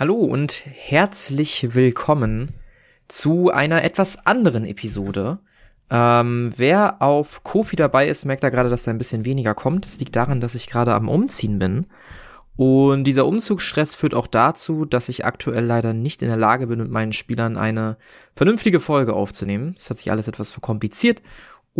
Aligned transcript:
Hallo 0.00 0.14
und 0.14 0.64
herzlich 0.64 1.74
willkommen 1.74 2.54
zu 3.06 3.50
einer 3.50 3.84
etwas 3.84 4.24
anderen 4.24 4.64
Episode. 4.64 5.40
Ähm, 5.90 6.54
wer 6.56 7.02
auf 7.02 7.44
Kofi 7.44 7.76
dabei 7.76 8.08
ist, 8.08 8.24
merkt 8.24 8.42
da 8.42 8.48
gerade, 8.48 8.70
dass 8.70 8.84
da 8.84 8.92
ein 8.92 8.96
bisschen 8.96 9.26
weniger 9.26 9.54
kommt. 9.54 9.84
Das 9.84 9.98
liegt 9.98 10.16
daran, 10.16 10.40
dass 10.40 10.54
ich 10.54 10.68
gerade 10.68 10.94
am 10.94 11.10
Umziehen 11.10 11.58
bin. 11.58 11.86
Und 12.56 13.04
dieser 13.04 13.26
Umzugsstress 13.26 13.94
führt 13.94 14.14
auch 14.14 14.26
dazu, 14.26 14.86
dass 14.86 15.10
ich 15.10 15.26
aktuell 15.26 15.66
leider 15.66 15.92
nicht 15.92 16.22
in 16.22 16.28
der 16.28 16.38
Lage 16.38 16.68
bin, 16.68 16.78
mit 16.78 16.90
meinen 16.90 17.12
Spielern 17.12 17.58
eine 17.58 17.98
vernünftige 18.34 18.80
Folge 18.80 19.12
aufzunehmen. 19.12 19.74
Das 19.74 19.90
hat 19.90 19.98
sich 19.98 20.10
alles 20.10 20.28
etwas 20.28 20.50
verkompliziert 20.50 21.20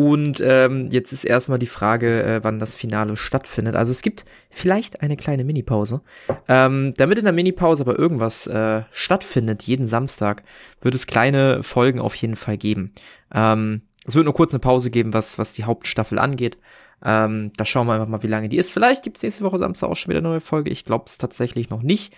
und 0.00 0.40
ähm, 0.42 0.88
jetzt 0.90 1.12
ist 1.12 1.26
erstmal 1.26 1.58
die 1.58 1.66
Frage, 1.66 2.22
äh, 2.22 2.40
wann 2.42 2.58
das 2.58 2.74
Finale 2.74 3.18
stattfindet. 3.18 3.76
Also 3.76 3.90
es 3.90 4.00
gibt 4.00 4.24
vielleicht 4.48 5.02
eine 5.02 5.18
kleine 5.18 5.44
Minipause. 5.44 6.00
Ähm, 6.48 6.94
damit 6.96 7.18
in 7.18 7.24
der 7.24 7.34
Minipause 7.34 7.82
aber 7.82 7.98
irgendwas 7.98 8.46
äh, 8.46 8.80
stattfindet, 8.92 9.64
jeden 9.64 9.86
Samstag, 9.86 10.42
wird 10.80 10.94
es 10.94 11.06
kleine 11.06 11.62
Folgen 11.62 12.00
auf 12.00 12.14
jeden 12.14 12.36
Fall 12.36 12.56
geben. 12.56 12.94
Ähm, 13.30 13.82
es 14.06 14.14
wird 14.14 14.24
nur 14.24 14.32
kurz 14.32 14.54
eine 14.54 14.60
Pause 14.60 14.88
geben, 14.88 15.12
was, 15.12 15.36
was 15.36 15.52
die 15.52 15.64
Hauptstaffel 15.64 16.18
angeht. 16.18 16.56
Ähm, 17.04 17.52
da 17.58 17.66
schauen 17.66 17.86
wir 17.86 17.92
einfach 17.92 18.08
mal, 18.08 18.22
wie 18.22 18.28
lange 18.28 18.48
die 18.48 18.56
ist. 18.56 18.72
Vielleicht 18.72 19.02
gibt 19.02 19.18
es 19.18 19.22
nächste 19.22 19.44
Woche 19.44 19.58
Samstag 19.58 19.90
auch 19.90 19.96
schon 19.96 20.08
wieder 20.08 20.20
eine 20.20 20.30
neue 20.30 20.40
Folge. 20.40 20.70
Ich 20.70 20.86
glaube 20.86 21.04
es 21.08 21.18
tatsächlich 21.18 21.68
noch 21.68 21.82
nicht. 21.82 22.14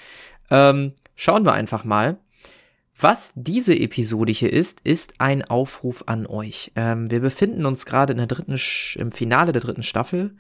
Ähm, 0.53 0.93
schauen 1.17 1.45
wir 1.45 1.55
einfach 1.55 1.83
mal. 1.83 2.19
Was 3.03 3.33
diese 3.35 3.77
Episode 3.77 4.31
hier 4.31 4.53
ist, 4.53 4.81
ist 4.85 5.15
ein 5.19 5.43
Aufruf 5.43 6.05
an 6.07 6.25
euch. 6.25 6.71
Ähm, 6.77 7.11
wir 7.11 7.19
befinden 7.19 7.67
uns 7.67 7.85
gerade 7.85 8.13
in 8.13 8.19
der 8.19 8.29
dritten, 8.29 8.57
im 8.95 9.11
Finale 9.11 9.51
der 9.51 9.61
dritten 9.61 9.83
Staffel 9.83 10.37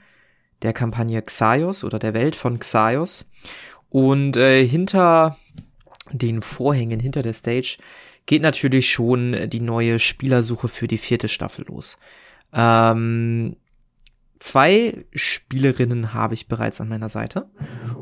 der 0.62 0.72
Kampagne 0.72 1.20
Xaios 1.20 1.82
oder 1.82 1.98
der 1.98 2.14
Welt 2.14 2.36
von 2.36 2.60
Xaios. 2.60 3.24
Und 3.90 4.36
äh, 4.36 4.64
hinter 4.64 5.38
den 6.12 6.40
Vorhängen, 6.40 7.00
hinter 7.00 7.22
der 7.22 7.32
Stage, 7.32 7.78
geht 8.26 8.42
natürlich 8.42 8.88
schon 8.88 9.50
die 9.50 9.60
neue 9.60 9.98
Spielersuche 9.98 10.69
für 10.69 10.86
die 10.86 10.98
vierte 10.98 11.28
Staffel 11.28 11.64
los. 11.66 11.98
Ähm, 12.52 13.56
zwei 14.42 15.04
Spielerinnen 15.12 16.14
habe 16.14 16.34
ich 16.34 16.48
bereits 16.48 16.80
an 16.80 16.88
meiner 16.88 17.08
Seite. 17.08 17.50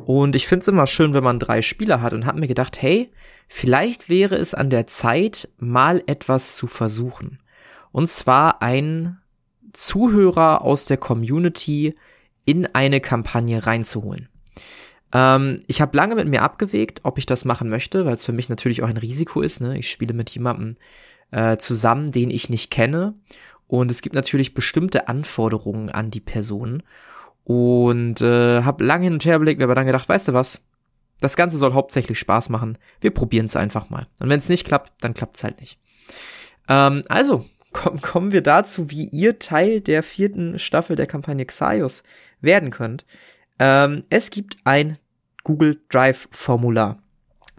Und 0.05 0.37
ich 0.37 0.47
finde 0.47 0.63
es 0.63 0.69
immer 0.69 0.87
schön, 0.87 1.15
wenn 1.15 1.25
man 1.25 1.39
drei 1.39 1.63
Spieler 1.63 2.01
hat 2.01 2.13
und 2.13 2.27
habe 2.27 2.41
mir 2.41 2.49
gedacht, 2.49 2.81
hey, 2.81 3.11
Vielleicht 3.53 4.09
wäre 4.09 4.37
es 4.37 4.55
an 4.55 4.71
der 4.71 4.87
Zeit, 4.87 5.49
mal 5.59 6.05
etwas 6.07 6.55
zu 6.55 6.69
versuchen. 6.69 7.41
Und 7.91 8.09
zwar 8.09 8.63
ein 8.63 9.19
Zuhörer 9.73 10.63
aus 10.63 10.85
der 10.85 10.99
Community 10.99 11.97
in 12.45 12.73
eine 12.73 13.01
Kampagne 13.01 13.67
reinzuholen. 13.67 14.29
Ähm, 15.13 15.65
ich 15.67 15.81
habe 15.81 15.97
lange 15.97 16.15
mit 16.15 16.29
mir 16.29 16.43
abgewegt, 16.43 17.01
ob 17.03 17.19
ich 17.19 17.27
das 17.27 17.45
machen 17.45 17.69
möchte, 17.69 18.07
weil 18.07 18.15
es 18.15 18.25
für 18.25 18.33
mich 18.33 18.49
natürlich 18.49 18.85
auch 18.85 18.89
ein 18.89 18.97
Risiko 18.97 19.41
ist. 19.41 19.61
Ne? 19.61 19.77
Ich 19.77 19.91
spiele 19.91 20.15
mit 20.15 20.31
jemandem 20.31 20.77
äh, 21.33 21.57
zusammen, 21.57 22.13
den 22.13 22.31
ich 22.31 22.51
nicht 22.51 22.71
kenne. 22.71 23.15
Und 23.71 23.89
es 23.93 24.03
gibt 24.03 24.17
natürlich 24.17 24.53
bestimmte 24.53 25.07
Anforderungen 25.07 25.91
an 25.91 26.11
die 26.11 26.21
Person. 26.21 26.83
Und 27.45 28.21
äh, 28.21 28.65
habe 28.65 28.83
lange 28.85 29.05
hin 29.05 29.13
und 29.13 29.25
her 29.25 29.37
überlegt, 29.37 29.63
aber 29.63 29.77
dann 29.77 29.87
gedacht, 29.87 30.09
weißt 30.09 30.27
du 30.27 30.33
was, 30.33 30.65
das 31.21 31.37
Ganze 31.37 31.57
soll 31.57 31.73
hauptsächlich 31.73 32.19
Spaß 32.19 32.49
machen. 32.49 32.79
Wir 33.01 33.13
probieren 33.13 33.47
es 33.47 33.55
einfach 33.55 33.89
mal. 33.89 34.09
Und 34.19 34.29
wenn 34.29 34.41
es 34.41 34.49
nicht 34.49 34.67
klappt, 34.67 34.93
dann 35.05 35.15
klappt 35.15 35.37
es 35.37 35.45
halt 35.45 35.61
nicht. 35.61 35.79
Ähm, 36.69 37.03
also, 37.09 37.47
komm, 37.73 38.01
kommen 38.01 38.33
wir 38.33 38.43
dazu, 38.43 38.91
wie 38.91 39.05
ihr 39.05 39.39
Teil 39.39 39.81
der 39.81 40.03
vierten 40.03 40.59
Staffel 40.59 40.97
der 40.97 41.07
Kampagne 41.07 41.47
Xaios 41.47 42.03
werden 42.41 42.71
könnt. 42.71 43.07
Ähm, 43.61 44.03
es 44.11 44.31
gibt 44.31 44.57
ein 44.65 44.99
Google 45.45 45.81
Drive 45.91 46.27
Formular. 46.33 47.01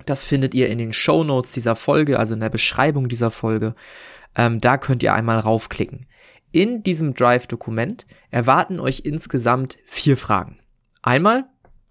Das 0.05 0.23
findet 0.23 0.53
ihr 0.53 0.69
in 0.69 0.77
den 0.77 0.94
Show 0.94 1.23
Notes 1.23 1.53
dieser 1.53 1.75
Folge, 1.75 2.19
also 2.19 2.33
in 2.33 2.39
der 2.39 2.49
Beschreibung 2.49 3.07
dieser 3.09 3.31
Folge. 3.31 3.75
Ähm, 4.35 4.61
da 4.61 4.77
könnt 4.77 5.03
ihr 5.03 5.13
einmal 5.13 5.39
raufklicken. 5.39 6.08
In 6.52 6.83
diesem 6.83 7.13
Drive-Dokument 7.13 8.05
erwarten 8.30 8.80
euch 8.80 9.02
insgesamt 9.05 9.77
vier 9.86 10.17
Fragen. 10.17 10.59
Einmal, 11.02 11.45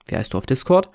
wer 0.06 0.18
heißt 0.18 0.34
du 0.34 0.38
auf 0.38 0.46
Discord? 0.46 0.90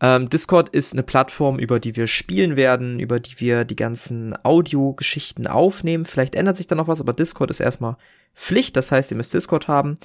Ähm, 0.00 0.30
Discord 0.30 0.70
ist 0.70 0.94
eine 0.94 1.02
Plattform, 1.02 1.58
über 1.58 1.78
die 1.78 1.94
wir 1.96 2.06
spielen 2.06 2.56
werden, 2.56 2.98
über 2.98 3.20
die 3.20 3.38
wir 3.38 3.64
die 3.64 3.76
ganzen 3.76 4.34
Audiogeschichten 4.42 5.46
aufnehmen. 5.46 6.06
Vielleicht 6.06 6.34
ändert 6.34 6.56
sich 6.56 6.66
da 6.66 6.74
noch 6.74 6.88
was, 6.88 7.00
aber 7.00 7.12
Discord 7.12 7.50
ist 7.50 7.60
erstmal 7.60 7.96
Pflicht. 8.34 8.76
Das 8.76 8.90
heißt, 8.90 9.10
ihr 9.10 9.16
müsst 9.18 9.34
Discord 9.34 9.68
haben. 9.68 9.98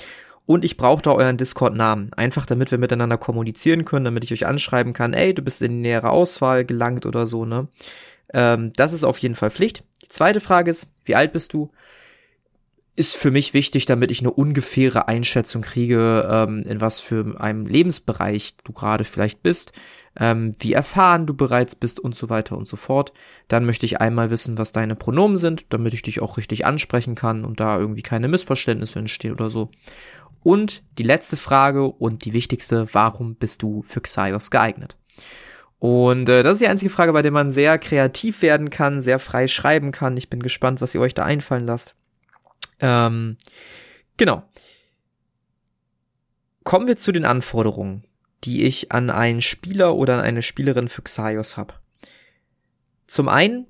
Und 0.46 0.64
ich 0.64 0.78
brauche 0.78 1.02
da 1.02 1.12
euren 1.12 1.38
Discord-Namen. 1.38 2.14
Einfach 2.14 2.46
damit 2.46 2.72
wir 2.72 2.78
miteinander 2.78 3.18
kommunizieren 3.18 3.86
können, 3.86 4.06
damit 4.06 4.24
ich 4.24 4.34
euch 4.34 4.46
anschreiben 4.46 4.94
kann, 4.94 5.14
ey, 5.14 5.34
du 5.34 5.42
bist 5.42 5.62
in 5.62 5.82
nähere 5.82 6.10
Auswahl 6.12 6.66
gelangt 6.66 7.06
oder 7.06 7.26
so, 7.26 7.46
ne? 7.46 7.68
Ähm, 8.34 8.74
das 8.74 8.94
ist 8.94 9.04
auf 9.04 9.18
jeden 9.20 9.36
Fall 9.36 9.52
Pflicht. 9.52 9.84
Die 10.04 10.10
zweite 10.10 10.40
Frage 10.40 10.72
ist, 10.72 10.88
wie 11.06 11.16
alt 11.16 11.34
bist 11.34 11.54
du? 11.54 11.72
ist 12.96 13.18
für 13.18 13.32
mich 13.32 13.54
wichtig, 13.54 13.86
damit 13.86 14.10
ich 14.10 14.22
eine 14.22 14.32
ungefähre 14.32 15.08
Einschätzung 15.10 15.62
kriege, 15.62 16.28
ähm, 16.32 16.62
in 16.62 16.80
was 16.80 17.02
für 17.02 17.40
einem 17.42 17.66
Lebensbereich 17.66 18.56
du 18.64 18.72
gerade 18.72 19.04
vielleicht 19.04 19.44
bist, 19.44 19.74
ähm, 20.18 20.56
wie 20.60 20.72
erfahren 20.72 21.26
du 21.26 21.34
bereits 21.34 21.76
bist 21.76 22.00
und 22.00 22.16
so 22.16 22.30
weiter 22.30 22.58
und 22.58 22.70
so 22.70 22.78
fort. 22.78 23.12
Dann 23.50 23.66
möchte 23.66 23.86
ich 23.86 24.00
einmal 24.00 24.30
wissen, 24.30 24.58
was 24.58 24.72
deine 24.72 24.96
Pronomen 24.96 25.36
sind, 25.36 25.74
damit 25.74 25.94
ich 25.94 26.04
dich 26.04 26.22
auch 26.22 26.38
richtig 26.38 26.66
ansprechen 26.66 27.16
kann 27.16 27.44
und 27.44 27.60
da 27.60 27.78
irgendwie 27.78 28.02
keine 28.02 28.30
Missverständnisse 28.30 29.00
entstehen 29.00 29.34
oder 29.34 29.50
so. 29.50 29.70
Und 30.46 30.84
die 31.00 31.04
letzte 31.04 31.38
Frage 31.38 31.88
und 31.88 32.24
die 32.24 32.34
wichtigste, 32.34 32.88
warum 32.94 33.34
bist 33.34 33.64
du 33.64 33.82
für 33.82 34.00
Xaios 34.00 34.52
geeignet? 34.52 34.96
Und 35.80 36.30
äh, 36.30 36.44
das 36.44 36.54
ist 36.54 36.62
die 36.62 36.68
einzige 36.68 36.92
Frage, 36.92 37.14
bei 37.14 37.24
der 37.24 37.32
man 37.32 37.50
sehr 37.50 37.80
kreativ 37.80 38.44
werden 38.44 38.70
kann, 38.70 39.02
sehr 39.02 39.18
frei 39.18 39.48
schreiben 39.48 39.92
kann. 39.92 40.16
Ich 40.18 40.30
bin 40.30 40.44
gespannt, 40.44 40.82
was 40.82 40.94
ihr 40.94 41.02
euch 41.02 41.16
da 41.16 41.26
einfallen 41.26 41.66
lasst. 41.66 41.96
Ähm, 42.80 43.38
genau. 44.18 44.44
Kommen 46.64 46.86
wir 46.86 46.98
zu 46.98 47.12
den 47.12 47.26
Anforderungen, 47.26 48.04
die 48.44 48.66
ich 48.66 48.92
an 48.92 49.10
einen 49.10 49.42
Spieler 49.42 49.96
oder 49.96 50.14
an 50.14 50.22
eine 50.22 50.44
Spielerin 50.44 50.90
für 50.90 51.02
Xaios 51.02 51.58
habe. 51.58 51.74
Zum 53.08 53.30
einen 53.30 53.66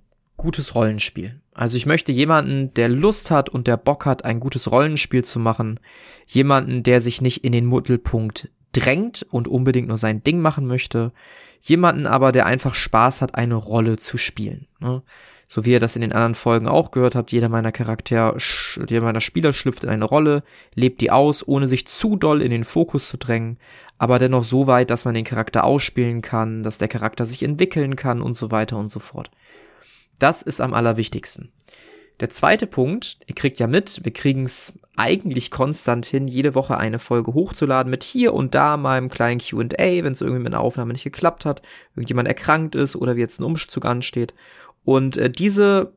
gutes 0.46 0.76
Rollenspiel. 0.76 1.42
Also 1.54 1.76
ich 1.76 1.86
möchte 1.86 2.12
jemanden, 2.12 2.74
der 2.76 2.88
Lust 2.88 3.32
hat 3.32 3.50
und 3.50 3.68
der 3.68 3.78
Bock 3.78 4.06
hat, 4.06 4.24
ein 4.24 4.40
gutes 4.40 4.72
Rollenspiel 4.72 5.26
zu 5.26 5.40
machen. 5.40 5.80
Jemanden, 6.28 6.84
der 6.84 7.02
sich 7.02 7.22
nicht 7.22 7.44
in 7.44 7.52
den 7.52 7.68
Mittelpunkt 7.68 8.50
drängt 8.72 9.26
und 9.32 9.48
unbedingt 9.48 9.88
nur 9.88 9.98
sein 9.98 10.24
Ding 10.24 10.40
machen 10.40 10.68
möchte. 10.68 11.12
Jemanden 11.62 12.06
aber, 12.06 12.32
der 12.32 12.46
einfach 12.46 12.76
Spaß 12.76 13.22
hat, 13.22 13.36
eine 13.36 13.56
Rolle 13.56 13.98
zu 13.98 14.18
spielen. 14.18 14.68
Ne? 14.80 15.02
so 15.48 15.66
wie 15.66 15.72
ihr 15.72 15.80
das 15.80 15.96
in 15.96 16.02
den 16.02 16.12
anderen 16.12 16.36
Folgen 16.36 16.68
auch 16.68 16.92
gehört 16.92 17.16
habt, 17.16 17.32
jeder 17.32 17.50
meiner 17.50 17.72
Charakter, 17.72 18.36
jeder 18.88 19.02
meiner 19.02 19.22
Spieler 19.22 19.54
schlüpft 19.54 19.84
in 19.84 19.90
eine 19.90 20.06
Rolle, 20.06 20.44
lebt 20.74 21.02
die 21.02 21.12
aus, 21.12 21.48
ohne 21.48 21.68
sich 21.68 21.86
zu 21.88 22.16
doll 22.16 22.42
in 22.42 22.52
den 22.52 22.64
Fokus 22.64 23.10
zu 23.10 23.18
drängen, 23.18 23.58
aber 23.98 24.20
dennoch 24.20 24.44
so 24.44 24.68
weit, 24.68 24.90
dass 24.90 25.06
man 25.06 25.14
den 25.14 25.24
Charakter 25.24 25.64
ausspielen 25.64 26.22
kann, 26.22 26.64
dass 26.64 26.78
der 26.78 26.88
Charakter 26.88 27.26
sich 27.26 27.44
entwickeln 27.44 27.96
kann 27.96 28.22
und 28.22 28.34
so 28.34 28.52
weiter 28.52 28.78
und 28.78 28.88
so 28.88 29.00
fort. 29.00 29.30
Das 30.20 30.42
ist 30.42 30.62
am 30.62 30.74
allerwichtigsten. 30.74 31.52
Der 32.22 32.30
zweite 32.30 32.66
Punkt, 32.66 33.18
ihr 33.28 33.36
kriegt 33.36 33.59
ja 33.59 33.68
mit, 33.68 34.06
wir 34.06 34.14
kriegen 34.14 34.46
es 34.46 34.74
eigentlich 34.96 35.52
konstant 35.52 36.06
hin, 36.06 36.30
jede 36.30 36.56
Woche 36.56 36.78
eine 36.78 37.00
Folge 37.00 37.34
hochzuladen 37.34 37.90
mit 37.90 38.03
hier 38.03 38.34
und 38.34 38.56
da 38.56 38.78
mal 38.78 38.98
einem 38.98 39.09
kleinen 39.09 39.42
Q&A, 39.42 39.68
wenn 39.78 40.14
es 40.14 40.22
irgendwie 40.22 40.42
mit 40.42 40.53
einer 40.53 40.64
Aufnahme 40.64 40.94
nicht 40.94 41.03
geklappt 41.03 41.44
hat, 41.44 41.62
irgendjemand 41.94 42.30
erkrankt 42.30 42.76
ist 42.76 42.96
oder 42.96 43.18
wie 43.18 43.20
jetzt 43.20 43.40
ein 43.40 43.44
Umzug 43.44 43.84
ansteht. 43.84 44.34
Und 44.86 45.18
äh, 45.18 45.30
diese 45.30 45.94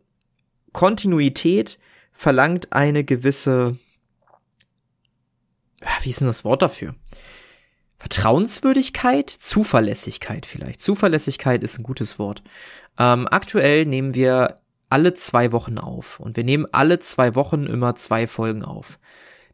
Kontinuität 0.72 1.78
verlangt 2.12 2.72
eine 2.72 3.04
gewisse, 3.04 3.78
wie 6.02 6.10
ist 6.10 6.20
denn 6.20 6.26
das 6.26 6.44
Wort 6.44 6.62
dafür? 6.62 6.96
Vertrauenswürdigkeit, 7.98 9.28
Zuverlässigkeit 9.28 10.46
vielleicht. 10.46 10.80
Zuverlässigkeit 10.80 11.62
ist 11.62 11.78
ein 11.78 11.82
gutes 11.82 12.18
Wort. 12.18 12.42
Ähm, 12.98 13.26
aktuell 13.30 13.86
nehmen 13.86 14.14
wir 14.14 14.56
alle 14.90 15.14
zwei 15.14 15.52
Wochen 15.52 15.78
auf 15.78 16.20
und 16.20 16.36
wir 16.36 16.44
nehmen 16.44 16.66
alle 16.72 16.98
zwei 17.00 17.34
Wochen 17.34 17.66
immer 17.66 17.94
zwei 17.94 18.26
Folgen 18.26 18.64
auf. 18.64 18.98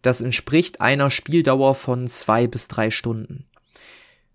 Das 0.03 0.21
entspricht 0.21 0.81
einer 0.81 1.11
Spieldauer 1.11 1.75
von 1.75 2.07
zwei 2.07 2.47
bis 2.47 2.69
drei 2.69 2.91
Stunden. 2.91 3.47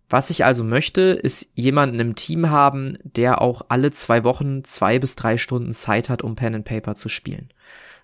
Was 0.10 0.32
ich 0.32 0.44
also 0.44 0.64
möchte, 0.64 1.02
ist 1.02 1.50
jemanden 1.54 2.00
im 2.00 2.16
Team 2.16 2.50
haben, 2.50 2.98
der 3.04 3.42
auch 3.42 3.62
alle 3.70 3.92
zwei 3.92 4.24
Wochen 4.24 4.64
zwei 4.64 4.98
bis 4.98 5.16
drei 5.16 5.38
Stunden 5.38 5.72
Zeit 5.72 6.10
hat, 6.10 6.24
um 6.24 6.36
Pen 6.36 6.56
and 6.56 6.66
Paper 6.66 6.96
zu 6.96 7.10
spielen. 7.10 7.50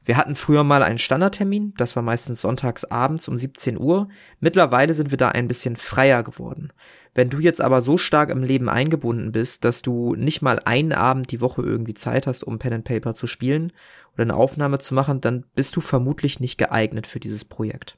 Wir 0.05 0.17
hatten 0.17 0.35
früher 0.35 0.63
mal 0.63 0.83
einen 0.83 0.99
Standardtermin, 0.99 1.73
das 1.77 1.95
war 1.95 2.03
meistens 2.03 2.39
sonntags 2.39 2.85
abends 2.85 3.27
um 3.27 3.37
17 3.37 3.79
Uhr. 3.79 4.07
Mittlerweile 4.39 4.93
sind 4.93 5.09
wir 5.09 5.17
da 5.17 5.29
ein 5.29 5.47
bisschen 5.47 5.75
freier 5.75 6.21
geworden. 6.21 6.71
Wenn 7.15 7.31
du 7.31 7.39
jetzt 7.39 7.59
aber 7.59 7.81
so 7.81 7.97
stark 7.97 8.29
im 8.29 8.43
Leben 8.43 8.69
eingebunden 8.69 9.31
bist, 9.31 9.65
dass 9.65 9.81
du 9.81 10.13
nicht 10.15 10.43
mal 10.43 10.59
einen 10.63 10.93
Abend 10.93 11.31
die 11.31 11.41
Woche 11.41 11.63
irgendwie 11.63 11.95
Zeit 11.95 12.27
hast, 12.27 12.43
um 12.43 12.59
Pen 12.59 12.73
and 12.73 12.83
Paper 12.83 13.15
zu 13.15 13.25
spielen 13.25 13.73
oder 14.13 14.23
eine 14.23 14.35
Aufnahme 14.35 14.77
zu 14.77 14.93
machen, 14.93 15.21
dann 15.21 15.45
bist 15.55 15.75
du 15.75 15.81
vermutlich 15.81 16.39
nicht 16.39 16.57
geeignet 16.57 17.07
für 17.07 17.19
dieses 17.19 17.43
Projekt. 17.43 17.97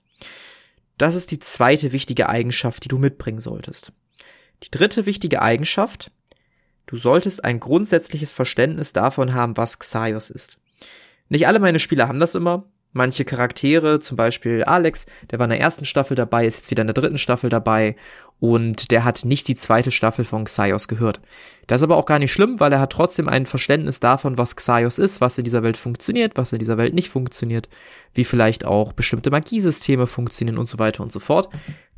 Das 0.98 1.14
ist 1.14 1.32
die 1.32 1.40
zweite 1.40 1.92
wichtige 1.92 2.30
Eigenschaft, 2.30 2.86
die 2.86 2.90
du 2.90 3.00
mitbringen 3.00 3.42
solltest. 3.42 3.92
Die 4.64 4.72
dritte 4.72 5.06
wichtige 5.06 5.42
Eigenschaft, 5.42 6.12
du 6.86 6.96
solltest 6.96 7.44
ein 7.44 7.60
grundsätzliches 7.60 8.32
Verständnis 8.32 8.94
davon 8.94 9.34
haben, 9.34 9.58
was 9.58 9.78
Xaios 9.78 10.30
ist. 10.30 10.58
Nicht 11.30 11.48
alle 11.48 11.60
meine 11.60 11.80
Spieler 11.80 12.08
haben 12.08 12.20
das 12.20 12.36
immer. 12.36 12.66
Manche 12.94 13.26
Charaktere, 13.26 14.00
zum 14.00 14.18
Beispiel 14.18 14.64
Alex, 14.64 15.06
der 15.30 15.40
war 15.40 15.46
in 15.46 15.52
der 15.52 15.60
ersten 15.60 15.86
Staffel 15.86 16.16
dabei, 16.16 16.48
ist 16.48 16.58
jetzt 16.58 16.72
wieder 16.72 16.82
in 16.82 16.88
der 16.88 16.94
dritten 16.94 17.18
Staffel 17.18 17.50
dabei 17.50 17.96
und 18.40 18.92
der 18.92 19.04
hat 19.04 19.26
nicht 19.26 19.48
die 19.48 19.56
zweite 19.56 19.92
Staffel 19.92 20.24
von 20.26 20.46
Xaios 20.46 20.88
gehört. 20.88 21.20
Das 21.68 21.82
ist 21.82 21.84
aber 21.84 21.98
auch 21.98 22.06
gar 22.06 22.20
nicht 22.20 22.32
schlimm, 22.32 22.60
weil 22.60 22.72
er 22.72 22.80
hat 22.80 22.92
trotzdem 22.92 23.28
ein 23.28 23.46
Verständnis 23.46 24.00
davon, 24.00 24.38
was 24.38 24.56
Xaios 24.56 25.00
ist, 25.00 25.22
was 25.22 25.38
in 25.38 25.44
dieser 25.44 25.64
Welt 25.64 25.78
funktioniert, 25.78 26.38
was 26.38 26.54
in 26.54 26.60
dieser 26.60 26.78
Welt 26.78 26.94
nicht 26.94 27.10
funktioniert, 27.10 27.68
wie 28.14 28.24
vielleicht 28.24 28.66
auch 28.66 28.94
bestimmte 28.94 29.32
Magiesysteme 29.32 30.08
funktionieren 30.08 30.58
und 30.58 30.68
so 30.68 30.80
weiter 30.80 31.04
und 31.04 31.12
so 31.12 31.20
fort. 31.20 31.50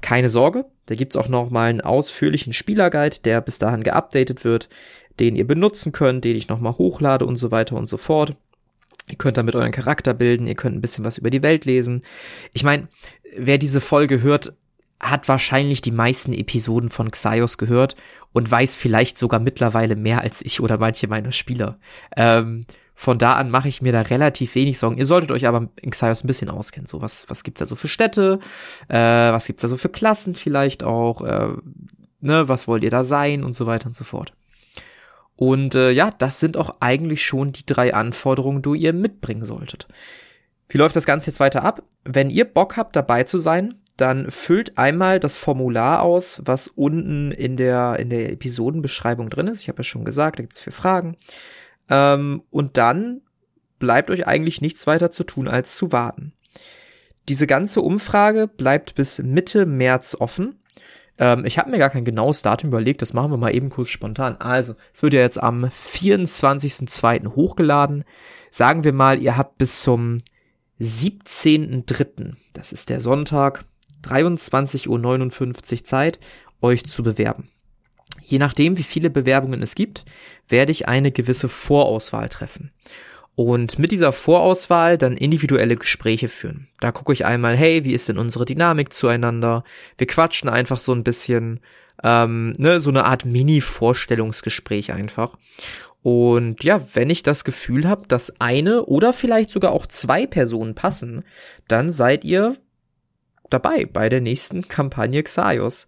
Keine 0.01 0.29
Sorge, 0.29 0.65
da 0.87 0.95
gibt's 0.95 1.17
auch 1.17 1.27
noch 1.27 1.49
mal 1.49 1.69
einen 1.69 1.81
ausführlichen 1.81 2.53
Spielerguide, 2.53 3.19
der 3.23 3.41
bis 3.41 3.59
dahin 3.59 3.83
geupdatet 3.83 4.43
wird, 4.43 4.69
den 5.19 5.35
ihr 5.35 5.45
benutzen 5.45 5.91
könnt, 5.91 6.23
den 6.23 6.35
ich 6.35 6.47
noch 6.47 6.59
mal 6.59 6.77
hochlade 6.77 7.25
und 7.25 7.35
so 7.35 7.51
weiter 7.51 7.75
und 7.75 7.87
so 7.87 7.97
fort. 7.97 8.35
Ihr 9.09 9.17
könnt 9.17 9.37
damit 9.37 9.55
euren 9.55 9.71
Charakter 9.71 10.13
bilden, 10.13 10.47
ihr 10.47 10.55
könnt 10.55 10.75
ein 10.75 10.81
bisschen 10.81 11.05
was 11.05 11.17
über 11.17 11.29
die 11.29 11.43
Welt 11.43 11.65
lesen. 11.65 12.03
Ich 12.53 12.63
meine, 12.63 12.87
wer 13.35 13.57
diese 13.57 13.81
Folge 13.81 14.21
hört, 14.21 14.53
hat 14.99 15.27
wahrscheinlich 15.27 15.81
die 15.81 15.91
meisten 15.91 16.33
Episoden 16.33 16.89
von 16.89 17.09
Xaios 17.09 17.57
gehört 17.57 17.95
und 18.33 18.49
weiß 18.49 18.75
vielleicht 18.75 19.17
sogar 19.17 19.39
mittlerweile 19.39 19.95
mehr 19.95 20.21
als 20.21 20.41
ich 20.41 20.59
oder 20.61 20.77
manche 20.77 21.07
meiner 21.07 21.31
Spieler. 21.31 21.79
Ähm, 22.15 22.65
von 22.95 23.17
da 23.17 23.33
an 23.33 23.49
mache 23.49 23.69
ich 23.69 23.81
mir 23.81 23.93
da 23.93 24.01
relativ 24.01 24.55
wenig 24.55 24.77
Sorgen. 24.77 24.97
Ihr 24.97 25.05
solltet 25.05 25.31
euch 25.31 25.47
aber 25.47 25.69
in 25.81 25.91
Xaios 25.91 26.21
ein 26.21 26.27
bisschen 26.27 26.49
auskennen. 26.49 26.85
So, 26.85 27.01
was, 27.01 27.29
was 27.29 27.43
gibt's 27.43 27.59
da 27.59 27.65
so 27.65 27.77
für 27.77 27.87
Städte? 27.87 28.39
Äh, 28.89 28.97
was 28.97 29.47
gibt's 29.47 29.61
da 29.61 29.69
so 29.69 29.77
für 29.77 29.87
Klassen 29.87 30.35
vielleicht 30.35 30.83
auch? 30.83 31.21
Äh, 31.21 31.47
ne, 32.19 32.49
was 32.49 32.67
wollt 32.67 32.83
ihr 32.83 32.89
da 32.89 33.05
sein? 33.05 33.45
Und 33.45 33.53
so 33.53 33.65
weiter 33.65 33.87
und 33.87 33.95
so 33.95 34.03
fort. 34.03 34.33
Und 35.39 35.73
äh, 35.73 35.91
ja, 35.91 36.11
das 36.17 36.41
sind 36.41 36.57
auch 36.57 36.81
eigentlich 36.81 37.23
schon 37.23 37.53
die 37.53 37.65
drei 37.65 37.93
Anforderungen, 37.93 38.61
die 38.61 38.77
ihr 38.77 38.91
mitbringen 38.91 39.45
solltet. 39.45 39.87
Wie 40.67 40.77
läuft 40.77 40.97
das 40.97 41.05
Ganze 41.05 41.29
jetzt 41.29 41.39
weiter 41.39 41.63
ab? 41.63 41.81
Wenn 42.03 42.29
ihr 42.29 42.43
Bock 42.43 42.75
habt, 42.75 42.93
dabei 42.93 43.23
zu 43.23 43.37
sein, 43.37 43.75
dann 43.95 44.31
füllt 44.31 44.77
einmal 44.77 45.17
das 45.21 45.37
Formular 45.37 46.01
aus, 46.01 46.41
was 46.43 46.67
unten 46.67 47.31
in 47.31 47.55
der, 47.55 47.99
in 47.99 48.09
der 48.09 48.33
Episodenbeschreibung 48.33 49.29
drin 49.29 49.47
ist. 49.47 49.61
Ich 49.61 49.69
habe 49.69 49.77
ja 49.77 49.85
schon 49.85 50.03
gesagt, 50.03 50.39
da 50.39 50.43
gibt's 50.43 50.59
vier 50.59 50.73
Fragen. 50.73 51.15
Ähm, 51.89 52.43
und 52.49 52.75
dann 52.75 53.21
bleibt 53.79 54.11
euch 54.11 54.27
eigentlich 54.27 54.59
nichts 54.59 54.87
weiter 54.87 55.09
zu 55.09 55.23
tun, 55.23 55.47
als 55.47 55.77
zu 55.77 55.93
warten. 55.93 56.33
Diese 57.29 57.47
ganze 57.47 57.79
Umfrage 57.79 58.49
bleibt 58.49 58.93
bis 58.93 59.19
Mitte 59.19 59.65
März 59.65 60.17
offen. 60.19 60.59
Ähm, 61.19 61.45
ich 61.45 61.59
habe 61.59 61.69
mir 61.69 61.77
gar 61.77 61.89
kein 61.89 62.05
genaues 62.05 62.41
Datum 62.41 62.69
überlegt, 62.69 63.01
das 63.01 63.13
machen 63.13 63.31
wir 63.31 63.37
mal 63.37 63.53
eben 63.53 63.69
kurz 63.69 63.89
spontan. 63.89 64.37
Also, 64.37 64.75
es 64.93 65.03
wird 65.03 65.13
ja 65.13 65.19
jetzt 65.19 65.41
am 65.41 65.65
24.02. 65.65 67.35
hochgeladen. 67.35 68.05
Sagen 68.49 68.83
wir 68.83 68.93
mal, 68.93 69.21
ihr 69.21 69.37
habt 69.37 69.57
bis 69.57 69.83
zum 69.83 70.19
17.03., 70.79 72.33
das 72.53 72.71
ist 72.71 72.89
der 72.89 73.01
Sonntag, 73.01 73.65
23.59 74.03 74.87
Uhr 74.87 75.83
Zeit, 75.83 76.19
euch 76.61 76.85
zu 76.85 77.03
bewerben. 77.03 77.49
Je 78.23 78.39
nachdem, 78.39 78.77
wie 78.77 78.83
viele 78.83 79.09
Bewerbungen 79.09 79.61
es 79.61 79.75
gibt, 79.75 80.05
werde 80.47 80.71
ich 80.71 80.87
eine 80.87 81.11
gewisse 81.11 81.49
Vorauswahl 81.49 82.29
treffen 82.29 82.71
und 83.35 83.79
mit 83.79 83.91
dieser 83.91 84.11
Vorauswahl 84.11 84.97
dann 84.97 85.15
individuelle 85.15 85.75
Gespräche 85.75 86.27
führen. 86.27 86.67
Da 86.79 86.91
gucke 86.91 87.13
ich 87.13 87.25
einmal, 87.25 87.55
hey, 87.55 87.83
wie 87.85 87.93
ist 87.93 88.09
denn 88.09 88.17
unsere 88.17 88.45
Dynamik 88.45 88.93
zueinander? 88.93 89.63
Wir 89.97 90.07
quatschen 90.07 90.49
einfach 90.49 90.77
so 90.77 90.93
ein 90.93 91.03
bisschen, 91.03 91.61
ähm, 92.03 92.53
ne, 92.57 92.79
so 92.79 92.89
eine 92.89 93.05
Art 93.05 93.25
Mini-Vorstellungsgespräch 93.25 94.91
einfach. 94.91 95.37
Und 96.01 96.63
ja, 96.63 96.81
wenn 96.93 97.09
ich 97.09 97.23
das 97.23 97.43
Gefühl 97.43 97.87
habe, 97.87 98.07
dass 98.07 98.39
eine 98.39 98.85
oder 98.85 99.13
vielleicht 99.13 99.49
sogar 99.49 99.71
auch 99.71 99.85
zwei 99.85 100.25
Personen 100.25 100.75
passen, 100.75 101.23
dann 101.67 101.91
seid 101.91 102.23
ihr 102.23 102.55
dabei 103.49 103.85
bei 103.85 104.09
der 104.09 104.21
nächsten 104.21 104.67
Kampagne 104.67 105.23
Xaios. 105.23 105.85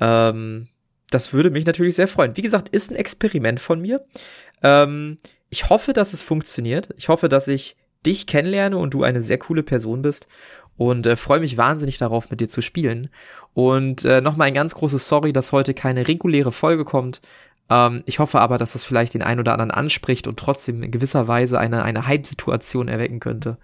Ähm, 0.00 0.68
das 1.10 1.32
würde 1.32 1.50
mich 1.50 1.66
natürlich 1.66 1.96
sehr 1.96 2.08
freuen. 2.08 2.36
Wie 2.36 2.42
gesagt, 2.42 2.70
ist 2.70 2.90
ein 2.90 2.96
Experiment 2.96 3.60
von 3.60 3.80
mir. 3.80 4.04
Ähm, 4.62 5.18
ich 5.52 5.68
hoffe, 5.68 5.92
dass 5.92 6.14
es 6.14 6.22
funktioniert. 6.22 6.88
Ich 6.96 7.10
hoffe, 7.10 7.28
dass 7.28 7.46
ich 7.46 7.76
dich 8.06 8.26
kennenlerne 8.26 8.78
und 8.78 8.94
du 8.94 9.02
eine 9.02 9.20
sehr 9.20 9.36
coole 9.36 9.62
Person 9.62 10.00
bist 10.00 10.26
und 10.78 11.06
äh, 11.06 11.14
freue 11.14 11.40
mich 11.40 11.58
wahnsinnig 11.58 11.98
darauf, 11.98 12.30
mit 12.30 12.40
dir 12.40 12.48
zu 12.48 12.62
spielen. 12.62 13.10
Und 13.52 14.06
äh, 14.06 14.22
nochmal 14.22 14.48
ein 14.48 14.54
ganz 14.54 14.74
großes 14.74 15.06
Sorry, 15.06 15.34
dass 15.34 15.52
heute 15.52 15.74
keine 15.74 16.08
reguläre 16.08 16.52
Folge 16.52 16.86
kommt. 16.86 17.20
Ähm, 17.68 18.02
ich 18.06 18.18
hoffe 18.18 18.40
aber, 18.40 18.56
dass 18.56 18.72
das 18.72 18.82
vielleicht 18.82 19.12
den 19.12 19.20
einen 19.20 19.40
oder 19.40 19.52
anderen 19.52 19.70
anspricht 19.70 20.26
und 20.26 20.38
trotzdem 20.38 20.82
in 20.82 20.90
gewisser 20.90 21.28
Weise 21.28 21.60
eine, 21.60 21.82
eine 21.82 22.06
Hype-Situation 22.06 22.88
erwecken 22.88 23.20
könnte. 23.20 23.58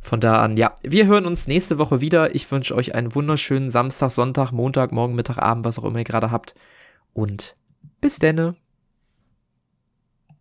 Von 0.00 0.18
da 0.18 0.42
an, 0.42 0.56
ja, 0.56 0.74
wir 0.82 1.06
hören 1.06 1.26
uns 1.26 1.46
nächste 1.46 1.78
Woche 1.78 2.00
wieder. 2.00 2.34
Ich 2.34 2.50
wünsche 2.50 2.74
euch 2.74 2.96
einen 2.96 3.14
wunderschönen 3.14 3.70
Samstag, 3.70 4.10
Sonntag, 4.10 4.50
Montag, 4.50 4.90
Morgen, 4.90 5.14
Mittag, 5.14 5.38
Abend, 5.38 5.64
was 5.64 5.78
auch 5.78 5.84
immer 5.84 6.00
ihr 6.00 6.04
gerade 6.04 6.32
habt. 6.32 6.56
Und 7.12 7.54
bis 8.00 8.18
denne. 8.18 8.56